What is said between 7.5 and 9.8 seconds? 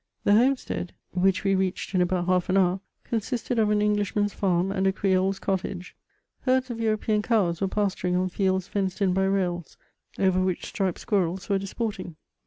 were pasturing on 6e]ds fenced in by rails,